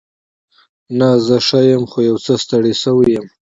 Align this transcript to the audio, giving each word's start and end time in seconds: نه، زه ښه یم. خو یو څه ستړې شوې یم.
نه، 0.97 1.09
زه 1.25 1.37
ښه 1.47 1.59
یم. 1.69 1.83
خو 1.91 1.97
یو 2.09 2.17
څه 2.25 2.33
ستړې 2.43 2.73
شوې 2.81 3.07
یم. 3.15 3.25